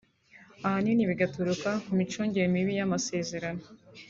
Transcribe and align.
ahanini 0.67 1.09
bigaturuka 1.09 1.69
ku 1.83 1.91
micungire 1.97 2.45
mibi 2.53 2.73
y’amasezerano 2.79 3.63